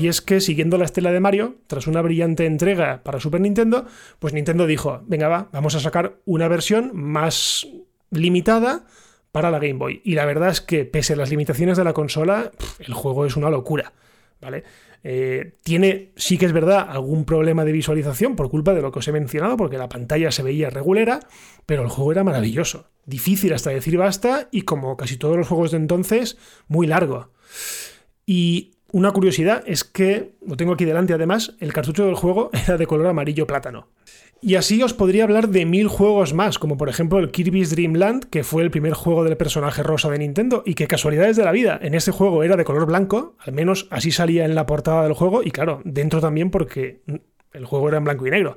Y 0.00 0.08
es 0.08 0.22
que, 0.22 0.40
siguiendo 0.40 0.78
la 0.78 0.86
estela 0.86 1.12
de 1.12 1.20
Mario, 1.20 1.56
tras 1.66 1.86
una 1.86 2.00
brillante 2.00 2.46
entrega 2.46 3.02
para 3.02 3.20
Super 3.20 3.42
Nintendo, 3.42 3.84
pues 4.18 4.32
Nintendo 4.32 4.66
dijo, 4.66 5.02
venga 5.06 5.28
va, 5.28 5.50
vamos 5.52 5.74
a 5.74 5.80
sacar 5.80 6.16
una 6.24 6.48
versión 6.48 6.92
más 6.94 7.68
limitada 8.10 8.86
para 9.30 9.50
la 9.50 9.58
Game 9.58 9.74
Boy. 9.74 10.00
Y 10.02 10.14
la 10.14 10.24
verdad 10.24 10.48
es 10.48 10.62
que, 10.62 10.86
pese 10.86 11.12
a 11.12 11.16
las 11.16 11.28
limitaciones 11.28 11.76
de 11.76 11.84
la 11.84 11.92
consola, 11.92 12.50
el 12.78 12.94
juego 12.94 13.26
es 13.26 13.36
una 13.36 13.50
locura, 13.50 13.92
¿vale? 14.40 14.64
Eh, 15.04 15.52
tiene, 15.64 16.12
sí 16.16 16.38
que 16.38 16.46
es 16.46 16.52
verdad, 16.52 16.86
algún 16.88 17.26
problema 17.26 17.66
de 17.66 17.72
visualización 17.72 18.36
por 18.36 18.48
culpa 18.48 18.72
de 18.72 18.80
lo 18.80 18.92
que 18.92 19.00
os 19.00 19.08
he 19.08 19.12
mencionado, 19.12 19.58
porque 19.58 19.76
la 19.76 19.90
pantalla 19.90 20.32
se 20.32 20.42
veía 20.42 20.70
regulera, 20.70 21.20
pero 21.66 21.82
el 21.82 21.88
juego 21.88 22.12
era 22.12 22.24
maravilloso. 22.24 22.88
Difícil 23.04 23.52
hasta 23.52 23.68
decir 23.68 23.98
basta 23.98 24.48
y 24.50 24.62
como 24.62 24.96
casi 24.96 25.18
todos 25.18 25.36
los 25.36 25.48
juegos 25.48 25.72
de 25.72 25.76
entonces, 25.76 26.38
muy 26.68 26.86
largo. 26.86 27.32
Y 28.24 28.76
una 28.92 29.12
curiosidad 29.12 29.62
es 29.66 29.84
que, 29.84 30.32
lo 30.46 30.56
tengo 30.56 30.72
aquí 30.72 30.84
delante 30.84 31.12
además, 31.12 31.54
el 31.60 31.72
cartucho 31.72 32.06
del 32.06 32.14
juego 32.14 32.50
era 32.66 32.76
de 32.76 32.86
color 32.86 33.06
amarillo 33.06 33.46
plátano. 33.46 33.88
Y 34.42 34.54
así 34.54 34.82
os 34.82 34.94
podría 34.94 35.24
hablar 35.24 35.48
de 35.48 35.66
mil 35.66 35.86
juegos 35.86 36.32
más, 36.32 36.58
como 36.58 36.78
por 36.78 36.88
ejemplo 36.88 37.18
el 37.18 37.30
Kirby's 37.30 37.70
Dream 37.70 37.94
Land, 37.94 38.24
que 38.30 38.42
fue 38.42 38.62
el 38.62 38.70
primer 38.70 38.94
juego 38.94 39.22
del 39.22 39.36
personaje 39.36 39.82
rosa 39.82 40.08
de 40.08 40.18
Nintendo, 40.18 40.62
y 40.64 40.74
que 40.74 40.86
casualidades 40.86 41.36
de 41.36 41.44
la 41.44 41.52
vida, 41.52 41.78
en 41.82 41.94
ese 41.94 42.10
juego 42.10 42.42
era 42.42 42.56
de 42.56 42.64
color 42.64 42.86
blanco, 42.86 43.36
al 43.38 43.52
menos 43.52 43.86
así 43.90 44.10
salía 44.10 44.46
en 44.46 44.54
la 44.54 44.64
portada 44.64 45.02
del 45.02 45.12
juego, 45.12 45.42
y 45.42 45.50
claro, 45.50 45.82
dentro 45.84 46.22
también 46.22 46.50
porque 46.50 47.02
el 47.52 47.66
juego 47.66 47.88
era 47.88 47.98
en 47.98 48.04
blanco 48.04 48.26
y 48.26 48.30
negro. 48.30 48.56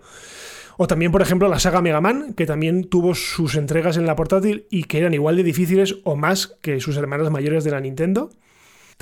O 0.77 0.87
también, 0.87 1.11
por 1.11 1.21
ejemplo, 1.21 1.47
la 1.49 1.59
saga 1.59 1.81
Mega 1.81 2.01
Man, 2.01 2.33
que 2.33 2.45
también 2.45 2.85
tuvo 2.85 3.13
sus 3.13 3.55
entregas 3.55 3.97
en 3.97 4.05
la 4.05 4.15
portátil 4.15 4.65
y 4.69 4.85
que 4.85 4.99
eran 4.99 5.13
igual 5.13 5.35
de 5.35 5.43
difíciles 5.43 5.97
o 6.03 6.15
más 6.15 6.47
que 6.61 6.79
sus 6.79 6.97
hermanas 6.97 7.29
mayores 7.29 7.63
de 7.63 7.71
la 7.71 7.79
Nintendo. 7.79 8.29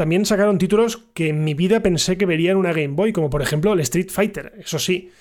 También 0.01 0.25
sacaron 0.25 0.57
títulos 0.57 0.97
que 1.13 1.29
en 1.29 1.43
mi 1.43 1.53
vida 1.53 1.83
pensé 1.83 2.17
que 2.17 2.25
vería 2.25 2.49
en 2.49 2.57
una 2.57 2.73
Game 2.73 2.95
Boy, 2.95 3.13
como 3.13 3.29
por 3.29 3.43
ejemplo 3.43 3.71
el 3.71 3.81
Street 3.81 4.09
Fighter, 4.09 4.51
eso 4.57 4.79
sí, 4.79 5.11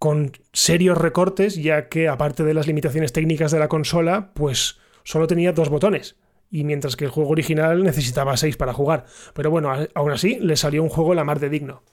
con 0.00 0.32
serios 0.52 0.98
recortes, 0.98 1.54
ya 1.54 1.88
que 1.88 2.08
aparte 2.08 2.42
de 2.42 2.52
las 2.52 2.66
limitaciones 2.66 3.12
técnicas 3.12 3.52
de 3.52 3.60
la 3.60 3.68
consola, 3.68 4.32
pues 4.34 4.80
solo 5.04 5.28
tenía 5.28 5.52
dos 5.52 5.68
botones. 5.68 6.16
Y 6.50 6.64
mientras 6.64 6.96
que 6.96 7.04
el 7.04 7.12
juego 7.12 7.30
original 7.30 7.84
necesitaba 7.84 8.36
seis 8.36 8.56
para 8.56 8.72
jugar. 8.72 9.04
Pero 9.34 9.52
bueno, 9.52 9.72
aún 9.94 10.10
así 10.10 10.36
le 10.40 10.56
salió 10.56 10.82
un 10.82 10.88
juego 10.88 11.14
la 11.14 11.22
mar 11.22 11.38
de 11.38 11.48
digno. 11.48 11.84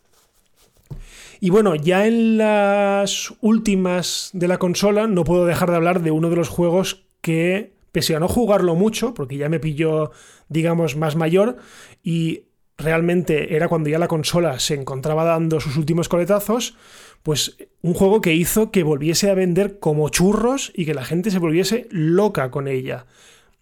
Y 1.40 1.52
bueno, 1.52 1.76
ya 1.76 2.08
en 2.08 2.40
las 2.40 3.36
últimas 3.42 4.32
de 4.34 4.48
la 4.48 4.58
consola 4.58 5.06
no 5.06 5.26
puedo 5.26 5.46
dejar 5.46 5.70
de 5.70 5.76
hablar 5.76 6.02
de 6.02 6.10
uno 6.10 6.32
de 6.32 6.38
los 6.38 6.50
juegos 6.50 7.06
que 7.22 7.76
pese 7.92 8.16
a 8.16 8.20
no 8.20 8.28
jugarlo 8.28 8.76
mucho, 8.76 9.14
porque 9.14 9.38
ya 9.38 9.50
me 9.50 9.60
pilló, 9.60 10.12
digamos, 10.50 10.96
más 10.96 11.16
mayor, 11.16 11.58
y 12.04 12.46
realmente 12.78 13.56
era 13.56 13.68
cuando 13.68 13.90
ya 13.90 14.00
la 14.00 14.08
consola 14.08 14.60
se 14.60 14.76
encontraba 14.76 15.24
dando 15.24 15.60
sus 15.60 15.78
últimos 15.78 16.10
coletazos, 16.10 16.76
pues 17.24 17.58
un 17.82 17.94
juego 17.94 18.22
que 18.22 18.34
hizo 18.34 18.72
que 18.72 18.84
volviese 18.84 19.30
a 19.30 19.36
vender 19.36 19.80
como 19.80 20.10
churros 20.10 20.72
y 20.76 20.86
que 20.86 20.94
la 20.94 21.06
gente 21.06 21.32
se 21.32 21.40
volviese 21.40 21.88
loca 21.92 22.50
con 22.50 22.68
ella. 22.68 23.06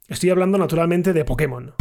Estoy 0.07 0.29
hablando 0.29 0.57
naturalmente 0.57 1.13
de 1.13 1.25
Pokémon. 1.25 1.73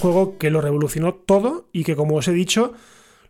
Juego 0.00 0.38
que 0.38 0.50
lo 0.50 0.60
revolucionó 0.60 1.14
todo 1.14 1.68
y 1.72 1.84
que, 1.84 1.94
como 1.94 2.16
os 2.16 2.26
he 2.28 2.32
dicho, 2.32 2.72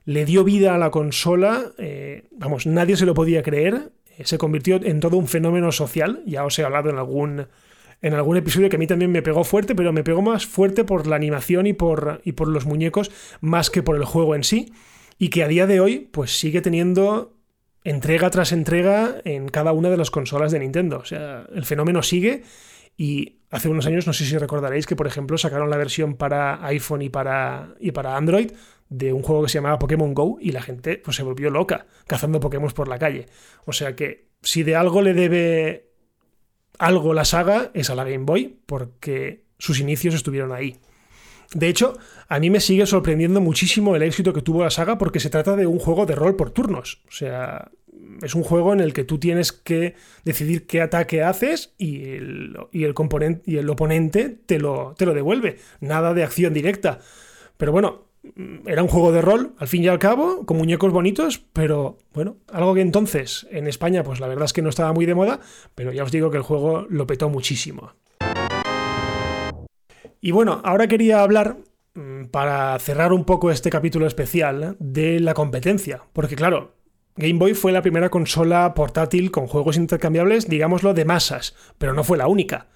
le 0.04 0.24
dio 0.24 0.44
vida 0.44 0.74
a 0.74 0.78
la 0.78 0.90
consola. 0.90 1.72
Eh, 1.78 2.28
vamos, 2.30 2.66
nadie 2.66 2.96
se 2.96 3.06
lo 3.06 3.14
podía 3.14 3.42
creer. 3.42 3.92
Eh, 4.16 4.24
se 4.24 4.38
convirtió 4.38 4.80
en 4.82 5.00
todo 5.00 5.16
un 5.16 5.28
fenómeno 5.28 5.72
social. 5.72 6.22
Ya 6.26 6.44
os 6.44 6.58
he 6.58 6.64
hablado 6.64 6.90
en 6.90 6.96
algún, 6.96 7.46
en 8.00 8.14
algún 8.14 8.36
episodio 8.36 8.68
que 8.68 8.76
a 8.76 8.78
mí 8.78 8.86
también 8.86 9.12
me 9.12 9.22
pegó 9.22 9.44
fuerte, 9.44 9.74
pero 9.74 9.92
me 9.92 10.04
pegó 10.04 10.22
más 10.22 10.46
fuerte 10.46 10.84
por 10.84 11.06
la 11.06 11.16
animación 11.16 11.66
y 11.66 11.72
por, 11.72 12.22
y 12.24 12.32
por 12.32 12.48
los 12.48 12.66
muñecos, 12.66 13.10
más 13.40 13.70
que 13.70 13.82
por 13.82 13.96
el 13.96 14.04
juego 14.04 14.34
en 14.34 14.44
sí. 14.44 14.72
Y 15.18 15.28
que 15.28 15.44
a 15.44 15.48
día 15.48 15.66
de 15.66 15.80
hoy, 15.80 16.08
pues 16.10 16.38
sigue 16.38 16.62
teniendo 16.62 17.36
entrega 17.84 18.30
tras 18.30 18.52
entrega 18.52 19.16
en 19.24 19.48
cada 19.48 19.72
una 19.72 19.90
de 19.90 19.96
las 19.96 20.10
consolas 20.10 20.52
de 20.52 20.60
Nintendo. 20.60 20.98
O 20.98 21.04
sea, 21.04 21.46
el 21.54 21.64
fenómeno 21.64 22.02
sigue 22.02 22.42
y 22.96 23.39
hace 23.50 23.68
unos 23.68 23.86
años, 23.86 24.06
no 24.06 24.12
sé 24.12 24.24
si 24.24 24.38
recordaréis 24.38 24.86
que, 24.86 24.96
por 24.96 25.06
ejemplo, 25.06 25.36
sacaron 25.36 25.70
la 25.70 25.76
versión 25.76 26.14
para 26.14 26.64
iPhone 26.66 27.02
y 27.02 27.08
para, 27.08 27.74
y 27.80 27.90
para 27.92 28.16
Android 28.16 28.52
de 28.88 29.12
un 29.12 29.22
juego 29.22 29.44
que 29.44 29.48
se 29.48 29.58
llamaba 29.58 29.78
Pokémon 29.78 30.14
Go 30.14 30.38
y 30.40 30.52
la 30.52 30.62
gente 30.62 30.96
pues, 30.98 31.16
se 31.16 31.22
volvió 31.22 31.50
loca 31.50 31.86
cazando 32.06 32.40
Pokémon 32.40 32.70
por 32.70 32.88
la 32.88 32.98
calle. 32.98 33.26
O 33.64 33.72
sea 33.72 33.94
que 33.94 34.28
si 34.42 34.62
de 34.62 34.76
algo 34.76 35.00
le 35.02 35.14
debe 35.14 35.90
algo 36.78 37.14
la 37.14 37.24
saga 37.24 37.70
es 37.74 37.90
a 37.90 37.94
la 37.94 38.04
Game 38.04 38.24
Boy 38.24 38.58
porque 38.66 39.44
sus 39.58 39.80
inicios 39.80 40.14
estuvieron 40.14 40.52
ahí. 40.52 40.78
De 41.52 41.68
hecho, 41.68 41.98
a 42.28 42.38
mí 42.38 42.48
me 42.48 42.60
sigue 42.60 42.86
sorprendiendo 42.86 43.40
muchísimo 43.40 43.96
el 43.96 44.02
éxito 44.02 44.32
que 44.32 44.42
tuvo 44.42 44.62
la 44.62 44.70
saga 44.70 44.98
porque 44.98 45.18
se 45.18 45.30
trata 45.30 45.56
de 45.56 45.66
un 45.66 45.78
juego 45.78 46.06
de 46.06 46.14
rol 46.14 46.36
por 46.36 46.50
turnos. 46.50 47.02
O 47.08 47.12
sea, 47.12 47.70
es 48.22 48.34
un 48.34 48.42
juego 48.42 48.72
en 48.72 48.80
el 48.80 48.92
que 48.92 49.04
tú 49.04 49.18
tienes 49.18 49.52
que 49.52 49.94
decidir 50.24 50.66
qué 50.66 50.82
ataque 50.82 51.22
haces 51.22 51.74
y 51.78 52.10
el, 52.10 52.56
y 52.72 52.84
el, 52.84 52.94
componente, 52.94 53.42
y 53.50 53.56
el 53.56 53.68
oponente 53.70 54.28
te 54.28 54.58
lo, 54.58 54.94
te 54.96 55.06
lo 55.06 55.14
devuelve. 55.14 55.56
Nada 55.80 56.14
de 56.14 56.24
acción 56.24 56.52
directa. 56.54 57.00
Pero 57.56 57.72
bueno, 57.72 58.10
era 58.66 58.82
un 58.82 58.88
juego 58.88 59.12
de 59.12 59.22
rol, 59.22 59.54
al 59.58 59.68
fin 59.68 59.82
y 59.82 59.88
al 59.88 59.98
cabo, 59.98 60.44
con 60.44 60.58
muñecos 60.58 60.92
bonitos, 60.92 61.42
pero 61.52 61.98
bueno, 62.12 62.36
algo 62.52 62.74
que 62.74 62.80
entonces 62.80 63.46
en 63.50 63.66
España, 63.66 64.02
pues 64.02 64.20
la 64.20 64.28
verdad 64.28 64.44
es 64.44 64.52
que 64.52 64.62
no 64.62 64.68
estaba 64.68 64.92
muy 64.92 65.06
de 65.06 65.14
moda, 65.14 65.40
pero 65.74 65.92
ya 65.92 66.04
os 66.04 66.12
digo 66.12 66.30
que 66.30 66.36
el 66.36 66.42
juego 66.42 66.86
lo 66.88 67.06
petó 67.06 67.30
muchísimo. 67.30 67.92
Y 70.20 70.32
bueno, 70.32 70.60
ahora 70.64 70.86
quería 70.86 71.22
hablar, 71.22 71.56
mm, 71.94 72.26
para 72.26 72.78
cerrar 72.78 73.14
un 73.14 73.24
poco 73.24 73.50
este 73.50 73.70
capítulo 73.70 74.06
especial, 74.06 74.76
de 74.78 75.18
la 75.20 75.32
competencia, 75.32 76.02
porque 76.12 76.36
claro, 76.36 76.74
Game 77.16 77.38
Boy 77.38 77.54
fue 77.54 77.72
la 77.72 77.82
primera 77.82 78.08
consola 78.08 78.72
portátil 78.74 79.30
con 79.30 79.46
juegos 79.46 79.76
intercambiables, 79.76 80.48
digámoslo, 80.48 80.94
de 80.94 81.04
masas, 81.04 81.54
pero 81.78 81.92
no 81.92 82.04
fue 82.04 82.16
la 82.16 82.28
única. 82.28 82.68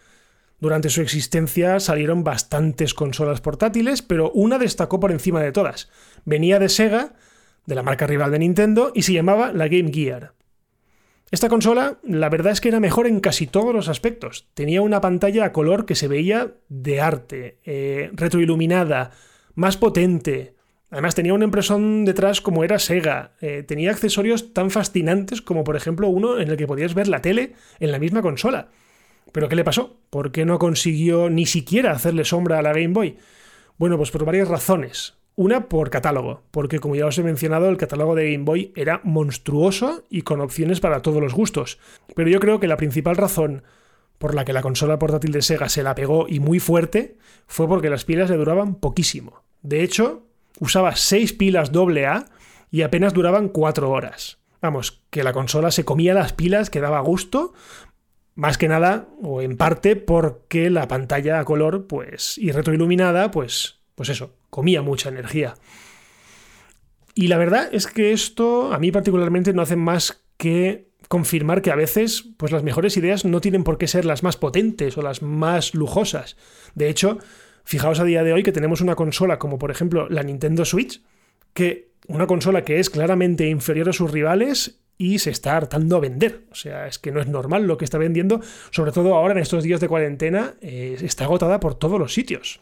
Durante 0.61 0.91
su 0.91 1.03
existencia 1.03 1.81
salieron 1.81 2.25
bastantes 2.25 2.95
consolas 2.95 3.41
portátiles, 3.41 4.03
pero 4.03 4.31
una 4.33 4.59
destacó 4.59 5.01
por 5.01 5.13
encima 5.13 5.43
de 5.43 5.53
todas. 5.53 5.91
Venía 6.25 6.59
de 6.59 6.69
Sega, 6.69 7.15
de 7.67 7.75
la 7.75 7.83
marca 7.83 8.07
rival 8.07 8.31
de 8.31 8.39
Nintendo, 8.39 8.93
y 8.95 9.03
se 9.03 9.13
llamaba 9.13 9.53
la 9.53 9.69
Game 9.69 9.93
Gear. 9.93 10.35
Esta 11.31 11.49
consola, 11.49 11.99
la 12.05 12.29
verdad 12.29 12.53
es 12.53 12.61
que 12.61 12.69
era 12.69 12.81
mejor 12.81 13.07
en 13.07 13.21
casi 13.21 13.47
todos 13.47 13.75
los 13.75 13.89
aspectos. 13.89 14.49
Tenía 14.55 14.83
una 14.83 15.01
pantalla 15.01 15.47
a 15.47 15.53
color 15.53 15.85
que 15.87 15.97
se 15.97 16.09
veía 16.09 16.55
de 16.69 17.01
arte, 17.01 17.59
eh, 17.65 18.11
retroiluminada, 18.13 19.11
más 19.55 19.77
potente, 19.77 20.55
Además 20.95 21.17
tenía 21.17 21.35
una 21.35 21.47
impresión 21.47 22.05
detrás 22.05 22.41
como 22.41 22.63
era 22.63 22.79
Sega. 22.79 23.33
Eh, 23.41 23.65
tenía 23.67 23.91
accesorios 23.91 24.55
tan 24.55 24.71
fascinantes 24.71 25.43
como 25.43 25.65
por 25.65 25.75
ejemplo 25.75 26.07
uno 26.07 26.39
en 26.39 26.49
el 26.51 26.57
que 26.57 26.69
podías 26.69 26.95
ver 26.95 27.09
la 27.09 27.21
tele 27.21 27.55
en 27.81 27.91
la 27.91 27.99
misma 27.99 28.23
consola. 28.23 28.69
¿Pero 29.33 29.49
qué 29.49 29.57
le 29.57 29.65
pasó? 29.65 29.97
¿Por 30.11 30.31
qué 30.31 30.45
no 30.45 30.61
consiguió 30.61 31.31
ni 31.31 31.47
siquiera 31.47 31.91
hacerle 31.91 32.25
sombra 32.25 32.61
a 32.61 32.63
la 32.63 32.73
Game 32.73 32.93
Boy? 32.93 33.17
Bueno, 33.77 33.97
pues 33.97 34.13
por 34.13 34.25
varias 34.25 34.47
razones. 34.47 35.15
Una 35.35 35.69
por 35.69 35.91
catálogo, 35.91 36.43
porque 36.53 36.79
como 36.79 36.95
ya 36.95 37.07
os 37.07 37.19
he 37.19 37.25
mencionado, 37.25 37.71
el 37.71 37.77
catálogo 37.77 38.15
de 38.15 38.31
Game 38.31 38.45
Boy 38.45 38.73
era 38.77 39.01
monstruoso 39.03 40.05
y 40.11 40.23
con 40.23 40.41
opciones 40.41 40.79
para 40.79 41.03
todos 41.03 41.21
los 41.21 41.35
gustos. 41.35 41.81
Pero 42.15 42.31
yo 42.31 42.39
creo 42.39 42.61
que 42.61 42.69
la 42.69 42.77
principal 42.77 43.17
razón 43.17 43.65
por 44.19 44.37
la 44.37 44.45
que 44.45 44.53
la 44.53 44.63
consola 44.63 45.01
portátil 45.01 45.33
de 45.33 45.43
Sega 45.43 45.69
se 45.69 45.83
la 45.83 45.97
pegó 45.97 46.27
y 46.29 46.39
muy 46.39 46.61
fuerte 46.61 47.17
fue 47.49 47.67
porque 47.67 47.91
las 47.91 48.05
pilas 48.05 48.31
le 48.31 48.37
duraban 48.37 48.77
poquísimo. 48.77 49.43
De 49.63 49.83
hecho, 49.83 50.24
usaba 50.61 50.97
6 50.97 51.33
pilas 51.35 51.71
AA 51.75 52.27
y 52.71 52.83
apenas 52.83 53.15
duraban 53.15 53.49
4 53.49 53.91
horas. 53.91 54.39
Vamos, 54.61 55.03
que 55.11 55.25
la 55.25 55.33
consola 55.33 55.71
se 55.71 55.85
comía 55.85 56.15
las 56.15 56.33
pilas, 56.33 56.71
que 56.71 56.81
daba 56.81 57.01
gusto, 57.01 57.53
más 58.35 58.59
que 58.59 58.69
nada, 58.69 59.09
o 59.23 59.43
en 59.43 59.57
parte, 59.57 59.95
porque 59.95 60.71
la 60.71 60.89
pantalla 60.89 61.39
a 61.39 61.45
color, 61.45 61.87
pues, 61.87 62.39
y 62.39 62.51
retroiluminada, 62.51 63.31
pues, 63.31 63.81
pues 63.95 64.09
eso, 64.09 64.35
comía 64.51 64.83
mucha 64.83 65.11
energía. 65.11 65.55
Y 67.15 67.29
la 67.29 67.39
verdad 67.39 67.69
es 67.73 67.87
que 67.87 68.13
esto 68.13 68.73
a 68.73 68.79
mí 68.79 68.91
particularmente 68.91 69.53
no 69.53 69.63
hace 69.63 69.77
más 69.77 70.25
que 70.37 70.91
confirmar 71.09 71.63
que 71.63 71.71
a 71.71 71.77
veces 71.77 72.25
pues 72.37 72.51
las 72.51 72.63
mejores 72.63 72.97
ideas 72.97 73.25
no 73.25 73.41
tienen 73.41 73.63
por 73.63 73.79
qué 73.79 73.87
ser 73.87 74.05
las 74.05 74.23
más 74.23 74.37
potentes 74.37 74.99
o 74.99 75.03
las 75.03 75.23
más 75.23 75.75
lujosas. 75.75 76.37
De 76.75 76.89
hecho, 76.89 77.19
fijaos 77.65 78.01
a 78.01 78.05
día 78.05 78.23
de 78.23 78.33
hoy 78.33 78.43
que 78.43 78.53
tenemos 78.53 78.81
una 78.81 78.95
consola 78.95 79.39
como 79.39 79.59
por 79.59 79.71
ejemplo 79.71 80.09
la 80.09 80.23
Nintendo 80.23 80.65
Switch, 80.65 81.03
que 81.53 81.89
una 82.07 82.27
consola 82.27 82.65
que 82.65 82.79
es 82.79 82.91
claramente 82.91 83.49
inferior 83.49 83.89
a 83.89 83.93
sus 83.93 84.11
rivales 84.11 84.81
y 84.99 85.19
se 85.19 85.31
está 85.31 85.57
hartando 85.57 85.97
a 85.97 86.01
vender. 86.01 86.43
O 86.51 86.55
sea, 86.55 86.87
es 86.87 86.99
que 86.99 87.11
no 87.11 87.21
es 87.21 87.27
normal 87.27 87.67
lo 87.67 87.77
que 87.79 87.85
está 87.85 87.99
vendiendo, 87.99 88.41
sobre 88.71 88.93
todo 88.93 89.15
ahora 89.15 89.33
en 89.33 89.41
estos 89.41 89.65
días 89.65 89.81
de 89.81 89.89
cuarentena, 89.89 90.55
eh, 90.61 90.97
está 91.01 91.25
agotada 91.25 91.61
por 91.61 91.75
todos 91.75 91.99
los 91.99 92.13
sitios. 92.13 92.61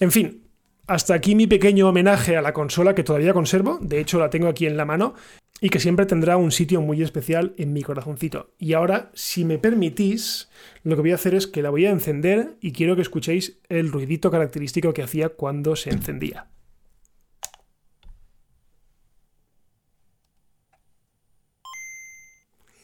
En 0.00 0.10
fin, 0.10 0.42
hasta 0.86 1.14
aquí 1.14 1.34
mi 1.34 1.46
pequeño 1.46 1.88
homenaje 1.88 2.36
a 2.36 2.42
la 2.42 2.52
consola 2.52 2.94
que 2.94 3.04
todavía 3.04 3.32
conservo, 3.32 3.78
de 3.80 4.00
hecho 4.00 4.18
la 4.18 4.30
tengo 4.30 4.48
aquí 4.48 4.66
en 4.66 4.76
la 4.76 4.84
mano, 4.84 5.14
y 5.62 5.70
que 5.70 5.78
siempre 5.78 6.04
tendrá 6.06 6.36
un 6.36 6.50
sitio 6.50 6.80
muy 6.82 7.02
especial 7.02 7.54
en 7.56 7.72
mi 7.72 7.84
corazoncito. 7.84 8.50
Y 8.58 8.72
ahora, 8.72 9.12
si 9.14 9.44
me 9.44 9.58
permitís, 9.58 10.48
lo 10.82 10.96
que 10.96 11.02
voy 11.02 11.12
a 11.12 11.14
hacer 11.14 11.36
es 11.36 11.46
que 11.46 11.62
la 11.62 11.70
voy 11.70 11.86
a 11.86 11.90
encender 11.90 12.56
y 12.60 12.72
quiero 12.72 12.96
que 12.96 13.02
escuchéis 13.02 13.60
el 13.68 13.92
ruidito 13.92 14.32
característico 14.32 14.92
que 14.92 15.04
hacía 15.04 15.28
cuando 15.28 15.76
se 15.76 15.90
encendía. 15.90 16.48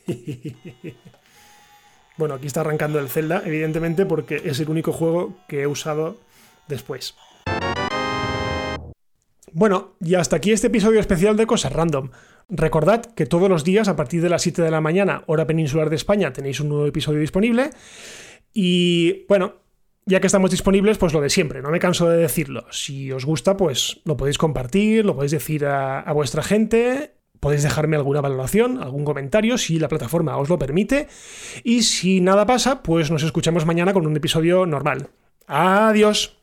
bueno, 2.16 2.34
aquí 2.34 2.46
está 2.46 2.60
arrancando 2.60 3.00
el 3.00 3.08
Zelda, 3.08 3.42
evidentemente, 3.44 4.06
porque 4.06 4.40
es 4.44 4.60
el 4.60 4.70
único 4.70 4.92
juego 4.92 5.36
que 5.48 5.62
he 5.62 5.66
usado 5.66 6.16
después. 6.68 7.16
Bueno, 9.52 9.96
y 10.00 10.14
hasta 10.14 10.36
aquí 10.36 10.52
este 10.52 10.68
episodio 10.68 11.00
especial 11.00 11.36
de 11.36 11.46
Cosas 11.46 11.72
Random. 11.72 12.10
Recordad 12.48 13.04
que 13.04 13.26
todos 13.26 13.48
los 13.48 13.64
días, 13.64 13.88
a 13.88 13.96
partir 13.96 14.22
de 14.22 14.28
las 14.28 14.42
7 14.42 14.62
de 14.62 14.70
la 14.70 14.80
mañana, 14.80 15.22
hora 15.26 15.46
peninsular 15.46 15.90
de 15.90 15.96
España, 15.96 16.32
tenéis 16.32 16.60
un 16.60 16.68
nuevo 16.68 16.86
episodio 16.86 17.20
disponible. 17.20 17.70
Y 18.54 19.26
bueno, 19.28 19.56
ya 20.06 20.20
que 20.20 20.26
estamos 20.26 20.50
disponibles, 20.50 20.98
pues 20.98 21.12
lo 21.12 21.20
de 21.20 21.30
siempre, 21.30 21.60
no 21.62 21.70
me 21.70 21.78
canso 21.78 22.08
de 22.08 22.16
decirlo. 22.16 22.66
Si 22.70 23.12
os 23.12 23.24
gusta, 23.24 23.56
pues 23.56 24.00
lo 24.04 24.16
podéis 24.16 24.38
compartir, 24.38 25.04
lo 25.04 25.14
podéis 25.14 25.32
decir 25.32 25.66
a, 25.66 26.00
a 26.00 26.12
vuestra 26.12 26.42
gente 26.42 27.14
podéis 27.40 27.62
dejarme 27.62 27.96
alguna 27.96 28.20
valoración, 28.20 28.82
algún 28.82 29.04
comentario, 29.04 29.58
si 29.58 29.78
la 29.78 29.88
plataforma 29.88 30.36
os 30.36 30.48
lo 30.48 30.58
permite. 30.58 31.08
Y 31.64 31.82
si 31.82 32.20
nada 32.20 32.46
pasa, 32.46 32.82
pues 32.82 33.10
nos 33.10 33.22
escuchamos 33.22 33.66
mañana 33.66 33.92
con 33.92 34.06
un 34.06 34.16
episodio 34.16 34.66
normal. 34.66 35.10
Adiós. 35.46 36.36